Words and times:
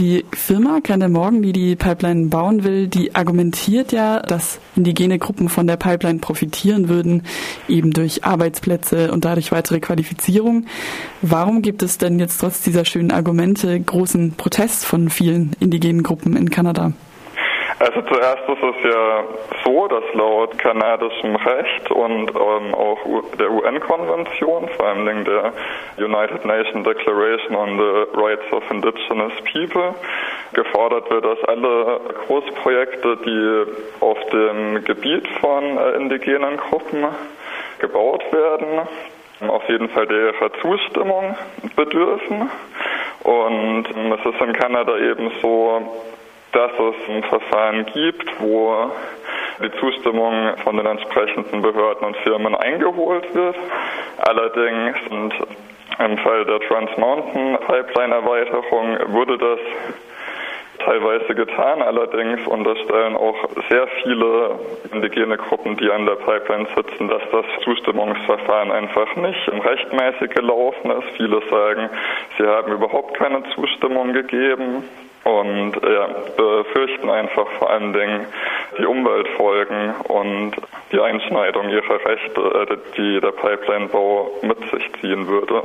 Die 0.00 0.24
Firma 0.32 0.80
Kleine 0.80 1.08
Morgen, 1.08 1.40
die 1.42 1.52
die 1.52 1.76
Pipeline 1.76 2.26
bauen 2.26 2.64
will, 2.64 2.88
die 2.88 3.14
argumentiert 3.14 3.92
ja, 3.92 4.18
dass 4.18 4.58
indigene 4.74 5.20
Gruppen 5.20 5.48
von 5.48 5.68
der 5.68 5.76
Pipeline 5.76 6.18
profitieren 6.18 6.88
würden, 6.88 7.22
eben 7.68 7.92
durch 7.92 8.24
Arbeitsplätze 8.24 9.12
und 9.12 9.24
dadurch 9.24 9.52
weitere 9.52 9.78
Qualifizierung. 9.78 10.66
Warum 11.22 11.62
gibt 11.62 11.84
es 11.84 11.96
denn 11.96 12.18
jetzt 12.18 12.38
trotz 12.38 12.60
dieser 12.60 12.84
schönen 12.84 13.12
Argumente 13.12 13.78
großen 13.78 14.32
Protest 14.32 14.84
von 14.84 15.10
vielen 15.10 15.54
indigenen 15.60 16.02
Gruppen 16.02 16.34
in 16.34 16.50
Kanada? 16.50 16.92
Also 17.84 18.00
zuerst 18.00 18.48
ist 18.48 18.62
es 18.62 18.90
ja 18.90 19.24
so, 19.62 19.86
dass 19.88 20.04
laut 20.14 20.56
kanadischem 20.56 21.36
Recht 21.36 21.90
und 21.90 22.30
ähm, 22.30 22.74
auch 22.74 22.98
der 23.38 23.50
UN-Konvention, 23.50 24.70
vor 24.70 24.86
allem 24.86 25.22
der 25.26 25.52
United 25.98 26.46
Nations 26.46 26.82
Declaration 26.86 27.54
on 27.54 27.76
the 27.76 28.18
Rights 28.18 28.50
of 28.52 28.62
Indigenous 28.70 29.34
People, 29.52 29.94
gefordert 30.54 31.10
wird, 31.10 31.26
dass 31.26 31.44
alle 31.44 32.00
Großprojekte, 32.26 33.18
die 33.18 33.64
auf 34.00 34.18
dem 34.32 34.82
Gebiet 34.84 35.28
von 35.42 35.76
äh, 35.76 35.90
indigenen 35.96 36.56
Gruppen 36.56 37.04
gebaut 37.80 38.24
werden, 38.32 38.88
auf 39.46 39.68
jeden 39.68 39.90
Fall 39.90 40.10
ihrer 40.10 40.50
Zustimmung 40.62 41.36
bedürfen. 41.76 42.50
Und 43.24 43.84
es 43.90 44.34
ist 44.34 44.40
in 44.40 44.54
Kanada 44.54 44.96
eben 44.96 45.30
so, 45.42 45.82
dass 46.54 46.70
es 46.72 47.08
ein 47.08 47.22
Verfahren 47.24 47.84
gibt, 47.86 48.40
wo 48.40 48.90
die 49.62 49.70
Zustimmung 49.78 50.56
von 50.62 50.76
den 50.76 50.86
entsprechenden 50.86 51.62
Behörden 51.62 52.06
und 52.06 52.16
Firmen 52.18 52.54
eingeholt 52.54 53.34
wird. 53.34 53.56
Allerdings 54.18 54.96
sind 55.08 55.34
im 55.98 56.18
Fall 56.18 56.44
der 56.44 56.60
Trans 56.60 56.90
Mountain 56.96 57.58
Pipeline 57.66 58.14
Erweiterung 58.14 58.98
wurde 59.12 59.38
das 59.38 59.58
teilweise 60.84 61.34
getan. 61.34 61.82
Allerdings 61.82 62.46
unterstellen 62.46 63.16
auch 63.16 63.36
sehr 63.68 63.86
viele 64.02 64.58
indigene 64.92 65.36
Gruppen, 65.36 65.76
die 65.76 65.90
an 65.90 66.06
der 66.06 66.16
Pipeline 66.16 66.66
sitzen, 66.76 67.08
dass 67.08 67.22
das 67.30 67.44
Zustimmungsverfahren 67.62 68.70
einfach 68.70 69.14
nicht 69.16 69.48
rechtmäßig 69.48 70.30
gelaufen 70.30 70.90
ist. 70.90 71.16
Viele 71.16 71.40
sagen, 71.48 71.90
sie 72.38 72.46
haben 72.46 72.72
überhaupt 72.72 73.14
keine 73.14 73.42
Zustimmung 73.54 74.12
gegeben 74.12 74.84
und 75.24 75.72
ja, 75.82 76.08
befürchten 76.36 77.08
einfach 77.08 77.46
vor 77.58 77.70
allen 77.70 77.92
Dingen 77.92 78.26
die 78.78 78.84
Umweltfolgen 78.84 79.94
und 80.08 80.52
die 80.92 81.00
Einschneidung 81.00 81.70
ihrer 81.70 82.04
Rechte, 82.04 82.40
äh, 82.40 82.76
die 82.96 83.20
der 83.20 83.32
Pipeline-Bau 83.32 84.30
mit 84.42 84.58
sich 84.70 84.90
ziehen 85.00 85.26
würde. 85.26 85.62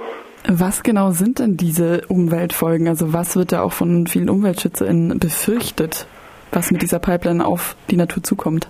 Was 0.48 0.84
genau 0.84 1.12
sind 1.12 1.40
denn 1.40 1.58
diese 1.58 2.02
Umweltfolgen? 2.08 2.88
Also 2.88 3.14
was 3.14 3.36
wird 3.36 3.52
da 3.52 3.62
auch 3.62 3.74
von 3.74 4.08
vielen 4.08 4.30
UmweltschützerInnen 4.30 5.20
befürchtet, 5.20 6.08
was 6.52 6.72
mit 6.72 6.82
dieser 6.82 7.00
Pipeline 7.00 7.46
auf 7.46 7.76
die 7.90 7.98
Natur 7.98 8.24
zukommt? 8.24 8.70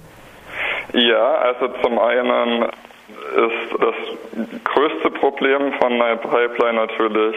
Ja, 0.94 1.36
also 1.36 1.68
zum 1.84 2.00
einen 2.00 2.64
ist 2.64 3.80
das 3.80 3.96
größte 4.64 5.12
Problem 5.12 5.74
von 5.80 5.94
einer 5.94 6.16
Pipeline 6.18 6.74
natürlich 6.74 7.36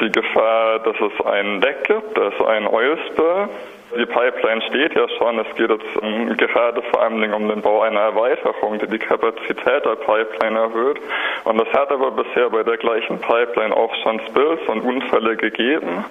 die 0.00 0.10
Gefahr, 0.10 0.80
dass 0.80 0.96
es 1.00 1.26
ein 1.26 1.60
Leck 1.60 1.84
gibt, 1.84 2.18
also 2.18 2.46
ein 2.46 2.66
Oil 2.66 2.98
Spill. 3.10 3.48
Die 3.96 4.06
Pipeline 4.06 4.60
steht 4.62 4.94
ja 4.94 5.08
schon. 5.18 5.38
Es 5.38 5.54
geht 5.54 5.70
jetzt 5.70 5.96
um, 6.02 6.36
gerade 6.36 6.82
vor 6.82 7.02
allem 7.02 7.32
um 7.32 7.48
den 7.48 7.62
Bau 7.62 7.82
einer 7.82 8.00
Erweiterung, 8.00 8.78
die 8.80 8.88
die 8.88 8.98
Kapazität 8.98 9.84
der 9.84 9.96
Pipeline 9.96 10.58
erhöht. 10.58 10.98
Und 11.44 11.60
es 11.60 11.72
hat 11.72 11.92
aber 11.92 12.10
bisher 12.10 12.50
bei 12.50 12.64
der 12.64 12.76
gleichen 12.76 13.20
Pipeline 13.20 13.76
auch 13.76 13.94
schon 14.02 14.20
Spills 14.28 14.60
und 14.66 14.80
Unfälle 14.80 15.36
gegeben. 15.36 16.04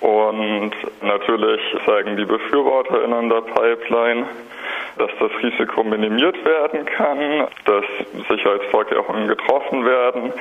Und 0.00 0.72
natürlich 1.02 1.60
sagen 1.84 2.16
die 2.16 2.26
BefürworterInnen 2.26 3.28
der 3.28 3.40
Pipeline, 3.40 4.26
dass 4.98 5.10
das 5.18 5.30
Risiko 5.42 5.82
minimiert 5.84 6.42
werden 6.44 6.86
kann, 6.86 7.48
dass 7.64 7.84
Sicherheitsvorkehrungen 8.28 9.26
getroffen 9.26 9.84
werden, 9.84 10.32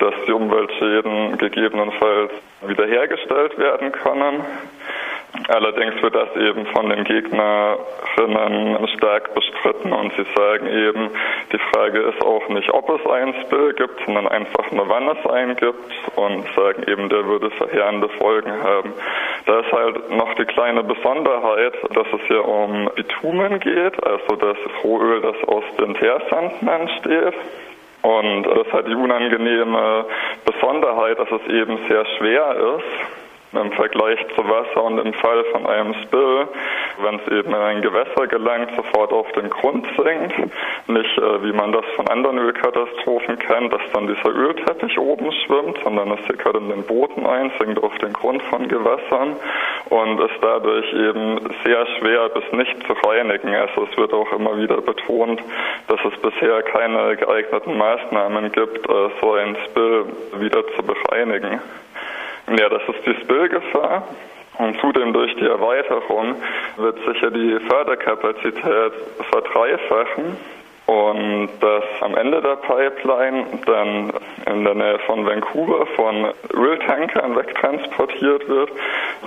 dass 0.00 0.14
die 0.26 0.32
Umweltschäden 0.32 1.38
gegebenenfalls 1.38 2.32
wiederhergestellt 2.66 3.56
werden 3.58 3.92
können. 3.92 4.44
Allerdings 5.48 6.02
wird 6.02 6.14
das 6.14 6.34
eben 6.36 6.66
von 6.66 6.88
den 6.90 7.04
Gegnerinnen 7.04 8.88
stark 8.96 9.32
bestritten 9.34 9.92
und 9.92 10.12
sie 10.16 10.26
sagen 10.34 10.66
eben, 10.66 11.10
die 11.52 11.58
Frage 11.72 12.00
ist 12.00 12.20
auch 12.22 12.48
nicht, 12.48 12.68
ob 12.70 12.88
es 12.90 13.06
einen 13.06 13.34
Spill 13.42 13.72
gibt, 13.74 14.04
sondern 14.04 14.26
einfach 14.26 14.70
nur, 14.72 14.88
wann 14.88 15.08
es 15.08 15.26
einen 15.26 15.56
gibt 15.56 15.92
und 16.16 16.44
sagen 16.56 16.82
eben, 16.88 17.08
der 17.08 17.24
würde 17.26 17.50
verheerende 17.50 18.08
Folgen 18.08 18.52
haben. 18.62 18.92
Da 19.46 19.60
ist 19.60 19.72
halt 19.72 20.10
noch 20.10 20.34
die 20.34 20.46
kleine 20.46 20.82
Besonderheit, 20.82 21.74
dass 21.94 22.06
es 22.12 22.20
hier 22.26 22.44
um 22.44 22.90
Bitumen 22.96 23.60
geht, 23.60 24.02
also 24.04 24.36
das 24.36 24.56
Rohöl, 24.82 25.20
das 25.20 25.36
aus 25.48 25.64
den 25.78 25.94
Teersanden 25.94 26.66
entsteht. 26.66 27.34
Und 28.02 28.44
das 28.44 28.72
hat 28.72 28.86
die 28.86 28.94
unangenehme 28.94 30.06
Besonderheit, 30.44 31.18
dass 31.18 31.28
es 31.30 31.52
eben 31.52 31.78
sehr 31.88 32.04
schwer 32.16 32.56
ist 32.76 33.19
im 33.52 33.72
Vergleich 33.72 34.18
zu 34.36 34.48
Wasser 34.48 34.82
und 34.84 34.98
im 34.98 35.12
Fall 35.14 35.44
von 35.52 35.66
einem 35.66 35.94
Spill, 36.04 36.48
wenn 37.02 37.16
es 37.16 37.32
eben 37.32 37.48
in 37.48 37.60
ein 37.60 37.82
Gewässer 37.82 38.26
gelangt, 38.28 38.70
sofort 38.76 39.12
auf 39.12 39.30
den 39.32 39.50
Grund 39.50 39.86
sinkt. 39.96 40.34
Nicht 40.88 41.18
äh, 41.18 41.42
wie 41.42 41.52
man 41.52 41.72
das 41.72 41.84
von 41.96 42.06
anderen 42.08 42.38
Ölkatastrophen 42.38 43.38
kennt, 43.38 43.72
dass 43.72 43.82
dann 43.92 44.06
dieser 44.06 44.34
Ölteppich 44.34 44.98
oben 44.98 45.32
schwimmt, 45.32 45.78
sondern 45.82 46.12
es 46.12 46.26
sickert 46.26 46.56
in 46.56 46.68
den 46.68 46.84
Boden 46.84 47.26
ein, 47.26 47.50
sinkt 47.58 47.82
auf 47.82 47.96
den 47.98 48.12
Grund 48.12 48.42
von 48.44 48.68
Gewässern 48.68 49.36
und 49.88 50.20
ist 50.20 50.38
dadurch 50.40 50.92
eben 50.92 51.40
sehr 51.64 51.86
schwer 51.98 52.28
bis 52.28 52.44
nicht 52.52 52.76
zu 52.86 52.92
reinigen. 53.08 53.54
Also 53.54 53.88
es 53.90 53.96
wird 53.98 54.12
auch 54.12 54.32
immer 54.32 54.56
wieder 54.58 54.80
betont, 54.80 55.42
dass 55.88 56.00
es 56.04 56.16
bisher 56.20 56.62
keine 56.62 57.16
geeigneten 57.16 57.76
Maßnahmen 57.76 58.52
gibt, 58.52 58.88
äh, 58.88 59.08
so 59.20 59.34
ein 59.34 59.56
Spill 59.66 60.04
wieder 60.38 60.64
zu 60.76 60.82
bereinigen. 60.82 61.60
Ja, 62.56 62.68
das 62.68 62.82
ist 62.88 63.06
die 63.06 63.14
Spillgefahr. 63.22 64.08
Und 64.58 64.78
zudem 64.80 65.12
durch 65.12 65.34
die 65.36 65.46
Erweiterung 65.46 66.34
wird 66.76 66.98
sicher 67.06 67.30
die 67.30 67.58
Förderkapazität 67.66 68.92
verdreifachen 69.30 70.36
und 70.90 71.50
dass 71.60 71.84
am 72.00 72.16
Ende 72.16 72.42
der 72.42 72.56
Pipeline 72.56 73.44
dann 73.64 74.12
in 74.52 74.64
der 74.64 74.74
Nähe 74.74 74.98
von 75.06 75.24
Vancouver 75.24 75.86
von 75.94 76.32
Öltankern 76.52 77.36
wegtransportiert 77.36 78.48
wird, 78.48 78.70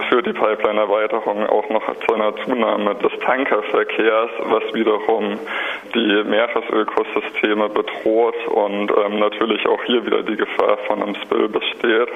führt 0.09 0.25
die 0.25 0.33
Pipeline-Erweiterung 0.33 1.47
auch 1.47 1.69
noch 1.69 1.83
zu 2.05 2.15
einer 2.15 2.35
Zunahme 2.43 2.95
des 2.95 3.17
Tankerverkehrs, 3.21 4.31
was 4.39 4.73
wiederum 4.73 5.39
die 5.95 6.23
Meeresökosysteme 6.25 7.69
bedroht 7.69 8.35
und 8.47 8.91
ähm, 8.91 9.19
natürlich 9.19 9.65
auch 9.65 9.81
hier 9.85 10.05
wieder 10.05 10.21
die 10.23 10.35
Gefahr 10.35 10.77
von 10.85 11.01
einem 11.01 11.15
Spill 11.15 11.47
besteht. 11.47 12.09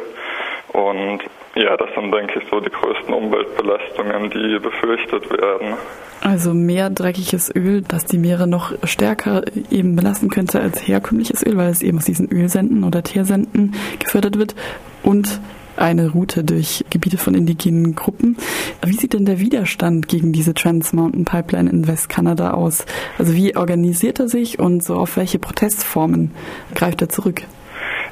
Und 0.78 1.22
ja, 1.56 1.76
das 1.76 1.90
sind, 1.96 2.12
denke 2.14 2.40
ich, 2.40 2.48
so 2.52 2.60
die 2.60 2.70
größten 2.70 3.12
Umweltbelastungen, 3.12 4.30
die 4.30 4.60
befürchtet 4.60 5.28
werden. 5.32 5.74
Also 6.22 6.54
mehr 6.54 6.92
dreckiges 6.92 7.54
Öl, 7.56 7.82
das 7.82 8.06
die 8.06 8.20
Meere 8.20 8.46
noch 8.46 8.74
stärker 8.84 9.42
eben 9.72 9.96
belasten 9.96 10.30
könnte 10.30 10.62
als 10.62 10.88
herkömmliches 10.88 11.44
Öl, 11.44 11.58
weil 11.58 11.72
es 11.72 11.82
eben 11.82 11.98
aus 11.98 12.06
diesen 12.06 12.32
Ölsenden 12.32 12.84
oder 12.84 13.02
Teersenden 13.02 13.74
gefördert 13.98 14.38
wird. 14.38 14.56
Und 15.02 15.42
eine 15.78 16.12
Route 16.12 16.44
durch 16.44 16.86
Gebiete 16.92 17.18
von 17.18 17.34
indigenen 17.34 17.96
Gruppen. 17.96 18.38
Wie 18.86 18.94
sieht 18.94 19.14
denn 19.14 19.26
der 19.26 19.40
Widerstand 19.40 20.08
gegen 20.08 20.32
diese 20.32 20.54
Trans 20.54 20.94
Mountain 20.94 21.26
Pipeline 21.26 21.70
in 21.72 21.88
Westkanada 21.88 22.52
aus? 22.52 22.86
Also 23.18 23.34
wie 23.34 23.56
organisiert 23.56 24.20
er 24.20 24.28
sich 24.28 24.60
und 24.60 24.84
so 24.84 24.96
auf 24.96 25.18
welche 25.18 25.40
Protestformen 25.40 26.32
greift 26.76 27.02
er 27.02 27.10
zurück? 27.10 27.44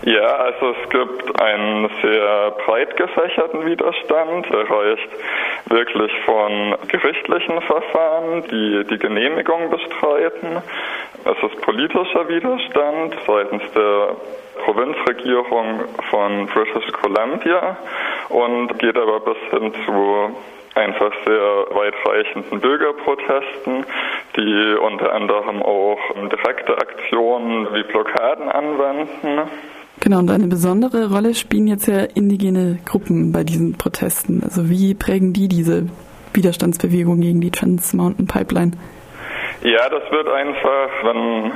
Ja, 0.05 0.35
also 0.35 0.75
es 0.79 0.89
gibt 0.91 1.41
einen 1.41 1.89
sehr 2.03 2.51
breit 2.63 2.95
gefächerten 2.95 3.65
Widerstand. 3.65 4.47
Der 4.51 4.69
reicht 4.69 5.09
wirklich 5.65 6.11
von 6.25 6.75
gerichtlichen 6.87 7.59
Verfahren, 7.61 8.43
die 8.51 8.83
die 8.83 8.99
Genehmigung 8.99 9.71
bestreiten. 9.71 10.61
Es 11.25 11.51
ist 11.51 11.59
politischer 11.63 12.29
Widerstand 12.29 13.15
seitens 13.25 13.63
der 13.73 14.15
Provinzregierung 14.63 15.85
von 16.11 16.45
British 16.53 16.91
Columbia 17.01 17.75
und 18.29 18.77
geht 18.77 18.97
aber 18.97 19.21
bis 19.21 19.37
hin 19.49 19.73
zu 19.87 20.35
einfach 20.75 21.13
sehr 21.25 21.65
weitreichenden 21.71 22.59
Bürgerprotesten, 22.59 23.85
die 24.35 24.75
unter 24.75 25.13
anderem 25.13 25.63
auch 25.63 25.99
direkte 26.29 26.77
Aktionen 26.77 27.73
wie 27.73 27.83
Blockaden 27.83 28.49
anwenden. 28.49 29.49
Genau, 30.01 30.19
und 30.19 30.29
eine 30.29 30.47
besondere 30.47 31.09
Rolle 31.11 31.33
spielen 31.33 31.67
jetzt 31.67 31.87
ja 31.87 31.99
indigene 31.99 32.77
Gruppen 32.85 33.31
bei 33.31 33.43
diesen 33.43 33.77
Protesten. 33.77 34.43
Also 34.43 34.69
wie 34.69 34.93
prägen 34.93 35.33
die 35.33 35.47
diese 35.47 35.87
Widerstandsbewegung 36.33 37.21
gegen 37.21 37.41
die 37.41 37.51
Trans 37.51 37.93
Mountain 37.93 38.27
Pipeline? 38.27 38.71
Ja, 39.63 39.89
das 39.89 40.03
wird 40.11 40.27
einfach, 40.27 40.89
wenn 41.03 41.51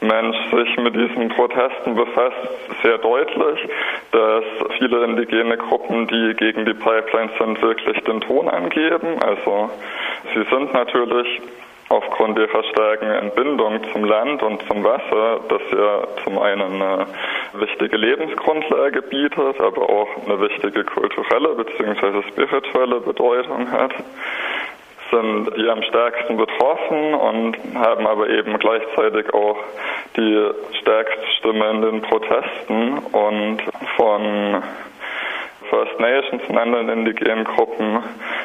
Mensch 0.00 0.36
sich 0.52 0.76
mit 0.76 0.94
diesen 0.94 1.28
Protesten 1.30 1.96
befasst, 1.96 2.36
sehr 2.82 2.98
deutlich, 2.98 3.68
dass 4.12 4.44
viele 4.78 5.04
indigene 5.04 5.56
Gruppen, 5.56 6.06
die 6.06 6.34
gegen 6.36 6.64
die 6.64 6.74
Pipelines 6.74 7.32
sind, 7.38 7.60
wirklich 7.60 7.98
den 8.04 8.20
Ton 8.20 8.48
angeben. 8.48 9.18
Also 9.20 9.70
sie 10.34 10.44
sind 10.54 10.72
natürlich 10.72 11.40
aufgrund 11.88 12.38
ihrer 12.38 12.62
starken 12.64 13.10
Entbindung 13.10 13.80
zum 13.92 14.04
Land 14.04 14.42
und 14.42 14.62
zum 14.66 14.84
Wasser, 14.84 15.40
das 15.48 15.62
ja 15.72 16.06
zum 16.24 16.38
einen 16.38 16.82
eine 16.82 17.06
wichtige 17.54 17.96
Lebensgrundlage 17.96 19.02
bietet, 19.02 19.60
aber 19.60 19.88
auch 19.88 20.08
eine 20.26 20.40
wichtige 20.40 20.84
kulturelle 20.84 21.54
bzw. 21.54 22.22
spirituelle 22.28 23.00
Bedeutung 23.00 23.70
hat, 23.70 23.92
sind 25.10 25.56
die 25.56 25.68
am 25.68 25.82
stärksten 25.82 26.36
betroffen 26.36 27.14
und 27.14 27.56
haben 27.74 28.06
aber 28.06 28.28
eben 28.28 28.58
gleichzeitig 28.58 29.32
auch 29.32 29.56
die 30.16 30.50
stärkste 30.80 31.26
Stimme 31.38 31.70
in 31.70 31.82
den 31.82 32.02
Protesten 32.02 32.98
und 32.98 33.62
von 33.96 34.62
First 35.70 36.00
Nations 36.00 36.42
und 36.48 36.56
anderen 36.56 36.88
indigenen 36.88 37.44
Gruppen 37.44 38.02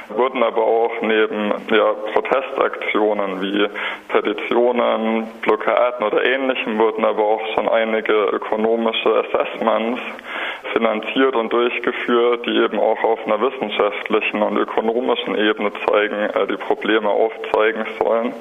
wurden 0.09 0.43
aber 0.43 0.61
auch 0.61 0.91
neben 1.01 1.53
ja, 1.71 1.93
Protestaktionen 2.13 3.41
wie 3.41 3.67
Petitionen, 4.09 5.27
Blockaden 5.41 6.05
oder 6.05 6.23
ähnlichem 6.23 6.77
wurden 6.77 7.05
aber 7.05 7.23
auch 7.23 7.41
schon 7.55 7.69
einige 7.69 8.13
ökonomische 8.13 9.25
Assessments 9.25 10.01
finanziert 10.73 11.35
und 11.35 11.53
durchgeführt, 11.53 12.45
die 12.45 12.57
eben 12.57 12.79
auch 12.79 13.01
auf 13.03 13.25
einer 13.25 13.39
wissenschaftlichen 13.41 14.41
und 14.41 14.57
ökonomischen 14.57 15.35
Ebene 15.35 15.71
zeigen, 15.87 16.29
äh, 16.29 16.47
die 16.47 16.57
Probleme 16.57 17.09
aufzeigen 17.09 17.85
sollen. 17.99 18.33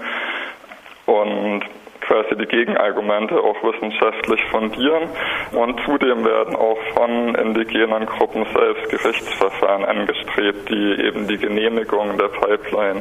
Und 1.07 1.65
quasi 2.13 2.37
die 2.37 2.47
Gegenargumente 2.47 3.37
auch 3.37 3.57
wissenschaftlich 3.63 4.41
fundieren. 4.51 5.09
Und 5.53 5.81
zudem 5.87 6.25
werden 6.25 6.55
auch 6.57 6.79
von 6.95 7.35
indigenen 7.35 8.05
Gruppen 8.05 8.45
selbst 8.55 8.91
Gerichtsverfahren 8.91 9.85
angestrebt, 9.85 10.69
die 10.69 11.07
eben 11.07 11.27
die 11.27 11.39
Genehmigung 11.39 12.19
der 12.19 12.29
Pipeline 12.29 13.01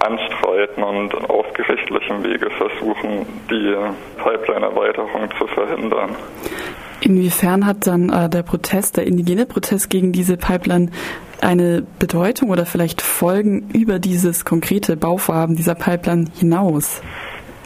anstreiten 0.00 0.82
und 0.82 1.14
auf 1.28 1.52
gerichtlichem 1.52 2.24
Wege 2.24 2.48
versuchen, 2.50 3.26
die 3.50 3.76
Pipeline-Erweiterung 4.22 5.28
zu 5.38 5.46
verhindern. 5.48 6.16
Inwiefern 7.02 7.66
hat 7.66 7.86
dann 7.86 8.08
äh, 8.08 8.30
der 8.30 8.42
Protest, 8.42 8.96
der 8.96 9.06
indigene 9.06 9.44
Protest 9.44 9.90
gegen 9.90 10.12
diese 10.12 10.38
Pipeline 10.38 10.90
eine 11.42 11.84
Bedeutung 11.98 12.48
oder 12.48 12.64
vielleicht 12.64 13.02
Folgen 13.02 13.68
über 13.74 13.98
dieses 13.98 14.46
konkrete 14.46 14.96
Bauvorhaben 14.96 15.56
dieser 15.56 15.74
Pipeline 15.74 16.24
hinaus? 16.38 17.02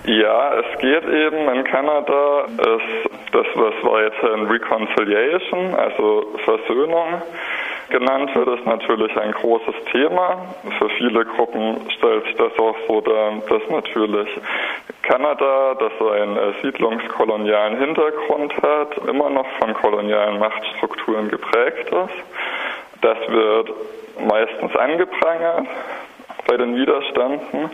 Ja, 0.04 0.54
es 0.54 0.78
geht 0.78 1.04
eben 1.04 1.48
in 1.48 1.64
Kanada, 1.64 2.44
ist 2.46 3.10
das, 3.32 3.46
was 3.54 3.74
weiterhin 3.82 4.46
Reconciliation, 4.46 5.74
also 5.74 6.26
Versöhnung 6.44 7.22
genannt 7.90 8.34
wird, 8.34 8.48
ist 8.58 8.66
natürlich 8.66 9.14
ein 9.16 9.32
großes 9.32 9.74
Thema. 9.92 10.46
Für 10.78 10.88
viele 10.90 11.24
Gruppen 11.24 11.90
stellt 11.90 12.24
sich 12.24 12.36
das 12.36 12.58
auch 12.58 12.76
so 12.88 13.00
dar, 13.02 13.32
dass 13.48 13.68
natürlich 13.68 14.28
Kanada, 15.02 15.74
das 15.74 15.92
einen 16.12 16.54
siedlungskolonialen 16.62 17.78
Hintergrund 17.78 18.54
hat, 18.62 18.96
immer 19.06 19.28
noch 19.28 19.46
von 19.58 19.74
kolonialen 19.74 20.38
Machtstrukturen 20.38 21.28
geprägt 21.28 21.90
ist. 21.90 23.02
Das 23.02 23.18
wird 23.28 23.70
meistens 24.20 24.74
angeprangert 24.76 25.66
bei 26.46 26.56
den 26.56 26.74
Widerständen, 26.74 27.70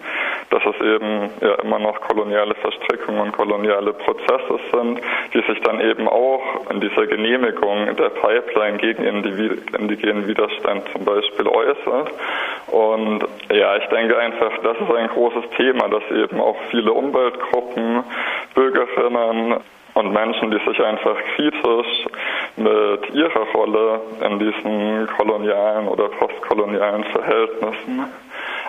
dass 0.50 0.62
es 0.64 0.80
eben 0.80 1.30
ja 1.40 1.54
immer 1.62 1.78
noch 1.78 2.00
koloniale 2.00 2.54
Verstrickungen 2.54 3.20
und 3.20 3.32
koloniale 3.32 3.92
Prozesse 3.92 4.58
sind, 4.72 5.00
die 5.34 5.42
sich 5.42 5.60
dann 5.62 5.80
eben 5.80 6.08
auch 6.08 6.70
in 6.70 6.80
dieser 6.80 7.06
Genehmigung 7.06 7.96
der 7.96 8.10
Pipeline 8.10 8.78
gegen 8.78 9.04
indigenen 9.04 10.26
Widerstand 10.26 10.88
zum 10.92 11.04
Beispiel 11.04 11.48
äußert. 11.48 12.10
Und 12.68 13.24
ja, 13.52 13.76
ich 13.76 13.86
denke 13.86 14.18
einfach, 14.18 14.52
das 14.62 14.76
ist 14.78 14.94
ein 14.94 15.08
großes 15.08 15.50
Thema, 15.56 15.88
dass 15.88 16.02
eben 16.10 16.40
auch 16.40 16.56
viele 16.70 16.92
Umweltgruppen, 16.92 18.04
Bürgerinnen 18.54 19.56
und 19.94 20.12
Menschen, 20.12 20.50
die 20.50 20.58
sich 20.68 20.82
einfach 20.82 21.16
kritisch 21.34 22.06
mit 22.56 23.14
ihrer 23.14 23.46
Rolle 23.54 24.00
in 24.24 24.38
diesen 24.38 25.08
kolonialen 25.16 25.88
oder 25.88 26.08
postkolonialen 26.08 27.04
Verhältnissen 27.04 28.06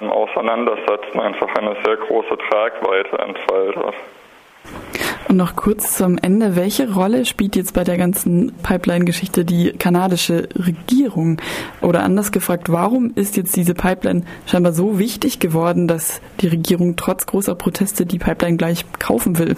auseinandersetzen, 0.01 1.19
einfach 1.19 1.53
eine 1.55 1.75
sehr 1.85 1.97
große 1.97 2.37
Tragweite 2.49 3.17
entfaltet. 3.19 3.95
Und 5.27 5.35
noch 5.35 5.57
kurz 5.57 5.97
zum 5.97 6.17
Ende, 6.17 6.55
welche 6.55 6.93
Rolle 6.93 7.25
spielt 7.25 7.57
jetzt 7.57 7.73
bei 7.73 7.83
der 7.83 7.97
ganzen 7.97 8.53
Pipeline-Geschichte 8.63 9.43
die 9.43 9.73
kanadische 9.73 10.47
Regierung? 10.55 11.41
Oder 11.81 12.03
anders 12.03 12.31
gefragt, 12.31 12.71
warum 12.71 13.11
ist 13.15 13.35
jetzt 13.35 13.55
diese 13.57 13.73
Pipeline 13.73 14.23
scheinbar 14.45 14.71
so 14.71 14.99
wichtig 14.99 15.39
geworden, 15.39 15.87
dass 15.89 16.21
die 16.39 16.47
Regierung 16.47 16.95
trotz 16.95 17.25
großer 17.25 17.55
Proteste 17.55 18.05
die 18.05 18.19
Pipeline 18.19 18.55
gleich 18.55 18.85
kaufen 18.99 19.37
will? 19.37 19.57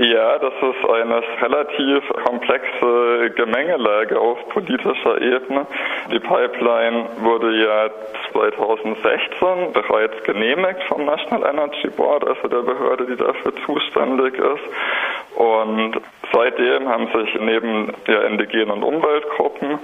Ja, 0.00 0.38
das 0.38 0.52
ist 0.62 0.88
eine 0.88 1.22
relativ 1.42 2.08
komplexe 2.24 3.30
Gemengelage 3.34 4.20
auf 4.20 4.48
politischer 4.50 5.20
Ebene. 5.20 5.66
Die 6.12 6.20
Pipeline 6.20 7.06
wurde 7.20 7.50
ja 7.56 7.90
2016 8.30 9.72
bereits 9.72 10.22
genehmigt 10.22 10.84
vom 10.84 11.04
National 11.04 11.50
Energy 11.50 11.88
Board, 11.88 12.24
also 12.28 12.46
der 12.46 12.62
Behörde, 12.62 13.06
die 13.06 13.16
dafür 13.16 13.52
zuständig 13.66 14.34
ist. 14.34 15.34
Und 15.34 16.00
seitdem 16.32 16.88
haben 16.88 17.08
sich 17.08 17.34
neben 17.40 17.92
der 18.06 18.24
indigenen 18.26 18.70
und 18.70 18.84
Umweltgruppen 18.84 19.80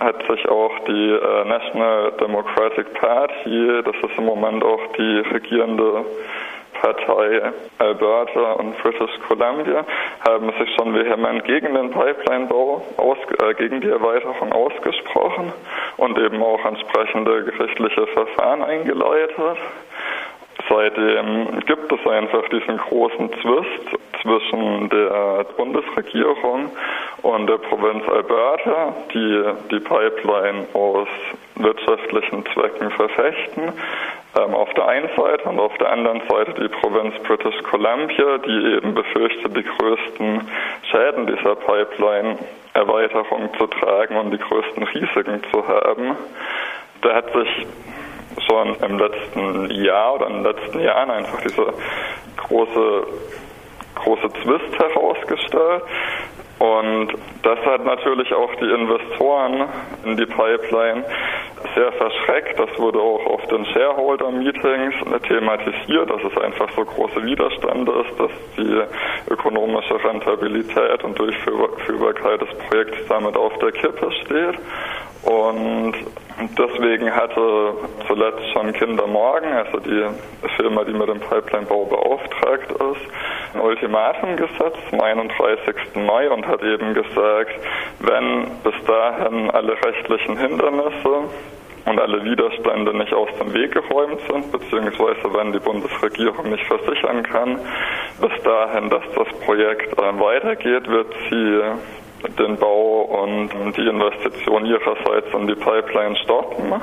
hat 0.00 0.16
sich 0.30 0.48
auch 0.48 0.78
die 0.86 1.10
äh, 1.10 1.44
National 1.44 2.12
Democratic 2.12 2.94
Party, 2.94 3.82
das 3.84 3.96
ist 3.96 4.16
im 4.16 4.24
Moment 4.24 4.64
auch 4.64 4.80
die 4.96 5.18
regierende 5.30 6.06
Partei 6.80 7.52
Alberta 7.78 8.52
und 8.52 8.76
British 8.78 9.18
Columbia 9.26 9.84
haben 10.26 10.52
sich 10.58 10.74
schon 10.74 10.94
vehement 10.94 11.44
gegen 11.44 11.74
den 11.74 11.90
Pipeline-Bau, 11.90 12.82
äh, 12.98 13.54
gegen 13.54 13.80
die 13.80 13.88
Erweiterung 13.88 14.52
ausgesprochen 14.52 15.52
und 15.96 16.18
eben 16.18 16.42
auch 16.42 16.64
entsprechende 16.64 17.44
gerichtliche 17.44 18.06
Verfahren 18.08 18.62
eingeleitet. 18.62 19.58
Seitdem 20.68 21.60
gibt 21.66 21.92
es 21.92 22.06
einfach 22.06 22.48
diesen 22.48 22.76
großen 22.76 23.30
Zwist 23.40 23.98
zwischen 24.22 24.88
der 24.90 25.46
Bundesregierung 25.56 26.70
und 27.22 27.46
der 27.46 27.58
Provinz 27.58 28.06
Alberta, 28.08 28.94
die 29.14 29.44
die 29.70 29.80
Pipeline 29.80 30.66
aus 30.74 31.08
wirtschaftlichen 31.54 32.44
Zwecken 32.52 32.90
verfechten, 32.90 33.72
auf 34.46 34.72
der 34.74 34.86
einen 34.88 35.08
Seite 35.16 35.48
und 35.48 35.58
auf 35.58 35.76
der 35.78 35.90
anderen 35.90 36.22
Seite 36.28 36.54
die 36.54 36.68
Provinz 36.68 37.14
British 37.24 37.62
Columbia, 37.64 38.38
die 38.38 38.76
eben 38.76 38.94
befürchtet, 38.94 39.56
die 39.56 39.64
größten 39.64 40.48
Schäden 40.90 41.26
dieser 41.26 41.56
Pipeline-Erweiterung 41.56 43.50
zu 43.58 43.66
tragen 43.66 44.16
und 44.16 44.30
die 44.30 44.38
größten 44.38 44.82
Risiken 44.82 45.42
zu 45.52 45.66
haben. 45.66 46.16
Da 47.02 47.14
hat 47.14 47.32
sich 47.32 47.66
schon 48.48 48.76
im 48.76 48.98
letzten 48.98 49.70
Jahr 49.70 50.14
oder 50.14 50.26
in 50.28 50.42
den 50.42 50.44
letzten 50.44 50.80
Jahren 50.80 51.10
einfach 51.10 51.40
diese 51.42 51.72
große, 52.36 53.06
große 53.96 54.28
Zwist 54.42 54.78
herausgestellt. 54.78 55.82
Und 56.58 57.12
das 57.42 57.58
hat 57.64 57.84
natürlich 57.84 58.32
auch 58.34 58.52
die 58.56 58.68
Investoren 58.68 59.68
in 60.04 60.16
die 60.16 60.26
Pipeline 60.26 61.04
sehr 61.74 61.92
verschreckt. 61.92 62.58
Das 62.58 62.78
wurde 62.78 62.98
auch 62.98 63.24
auf 63.26 63.46
den 63.46 63.64
Shareholder-Meetings 63.66 64.94
thematisiert, 65.28 66.10
dass 66.10 66.22
es 66.24 66.36
einfach 66.42 66.68
so 66.74 66.84
große 66.84 67.22
Widerstände 67.24 67.92
ist, 67.92 68.20
dass 68.20 68.30
die 68.56 68.82
ökonomische 69.30 70.02
Rentabilität 70.02 71.04
und 71.04 71.18
Durchführbarkeit 71.18 72.40
des 72.40 72.54
Projekts 72.68 73.06
damit 73.08 73.36
auf 73.36 73.56
der 73.58 73.72
Kippe 73.72 74.10
steht. 74.24 74.58
Und 75.22 75.94
deswegen 76.56 77.14
hatte 77.14 77.74
zuletzt 78.06 78.50
schon 78.52 78.72
Kinder 78.72 79.06
Morgen, 79.06 79.52
also 79.52 79.78
die 79.80 80.04
Firma, 80.56 80.84
die 80.84 80.92
mit 80.92 81.08
dem 81.08 81.20
Pipeline-Bau 81.20 81.84
beauftragt 81.84 82.70
ist, 82.70 83.10
ein 83.54 83.60
Ultimatum 83.60 84.36
gesetzt 84.36 84.82
am 84.92 85.00
31. 85.00 85.74
Mai 85.94 86.30
und 86.30 86.46
hat 86.46 86.62
eben 86.62 86.94
gesagt, 86.94 87.54
wenn 88.00 88.50
bis 88.62 88.74
dahin 88.86 89.50
alle 89.50 89.72
rechtlichen 89.84 90.36
Hindernisse 90.36 91.28
und 91.86 92.00
alle 92.00 92.24
Widerstände 92.24 92.96
nicht 92.96 93.12
aus 93.12 93.28
dem 93.40 93.52
Weg 93.54 93.72
geräumt 93.72 94.20
sind, 94.30 94.52
beziehungsweise 94.52 95.32
wenn 95.32 95.52
die 95.52 95.60
Bundesregierung 95.60 96.50
nicht 96.50 96.64
versichern 96.66 97.22
kann, 97.22 97.58
bis 98.20 98.42
dahin, 98.42 98.90
dass 98.90 99.04
das 99.14 99.28
Projekt 99.44 99.96
weitergeht, 99.96 100.86
wird 100.88 101.14
sie 101.30 101.60
den 102.38 102.56
Bau 102.56 103.02
und 103.22 103.50
die 103.76 103.86
Investition 103.86 104.66
ihrerseits 104.66 105.32
in 105.32 105.46
die 105.46 105.54
Pipeline 105.54 106.16
stoppen. 106.16 106.74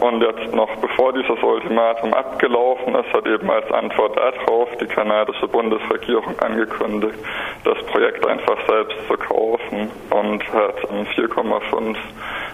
Und 0.00 0.22
jetzt 0.22 0.54
noch 0.54 0.68
bevor 0.76 1.12
dieses 1.14 1.42
Ultimatum 1.42 2.12
abgelaufen 2.12 2.94
ist, 2.96 3.12
hat 3.14 3.26
eben 3.26 3.50
als 3.50 3.70
Antwort 3.72 4.16
darauf 4.16 4.68
die 4.78 4.86
kanadische 4.86 5.48
Bundesregierung 5.48 6.38
angekündigt, 6.38 7.18
das 7.64 7.78
Projekt 7.86 8.26
einfach 8.26 8.58
selbst 8.68 8.96
zu 9.08 9.14
kaufen 9.14 9.90
und 10.10 10.52
hat 10.52 10.76
4,5 11.16 11.96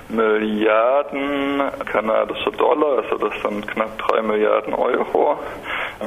Milliarden 0.08 1.62
kanadische 1.90 2.52
Dollar, 2.52 2.98
also 2.98 3.16
das 3.16 3.42
sind 3.42 3.66
knapp 3.66 3.98
3 3.98 4.22
Milliarden 4.22 4.74
Euro, 4.74 5.38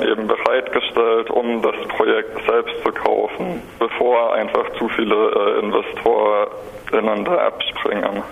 eben 0.01 0.27
bereitgestellt, 0.27 1.32
um 1.32 1.62
das 1.62 1.75
Projekt 1.89 2.39
selbst 2.48 2.84
zu 2.84 2.92
kaufen, 2.92 3.62
bevor 3.80 4.34
einfach 4.34 4.72
zu 4.77 4.88
viele 4.89 5.15
äh, 5.15 5.60
InvestorInnen 5.60 7.25
da 7.25 7.48
abspringen. 7.48 8.24